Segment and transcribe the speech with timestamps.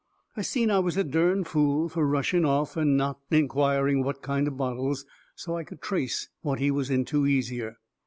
[0.35, 4.47] I seen I was a dern fool fur rushing off and not inquiring what kind
[4.47, 7.77] of bottles, so I could trace what he was into easier.